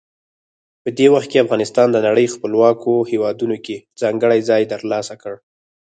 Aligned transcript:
په 0.83 0.89
دې 0.97 1.07
وخت 1.13 1.27
کې 1.31 1.43
افغانستان 1.45 1.87
د 1.91 1.97
نړۍ 2.07 2.27
خپلواکو 2.35 2.91
هیوادونو 3.11 3.57
کې 3.65 3.75
ځانګړی 4.01 4.39
ځای 4.49 4.63
ترلاسه 4.73 5.15
کړ. 5.21 5.33